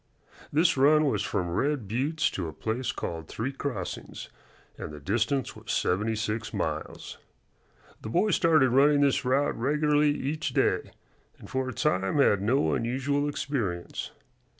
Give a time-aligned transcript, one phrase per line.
[0.51, 4.29] This run was from Red Buttes to a place called Three Crossings,
[4.75, 7.19] and the distance was seventy six miles.
[8.01, 10.89] The boy started running this route regularly each day,
[11.37, 14.09] and for a time had no unusual experience.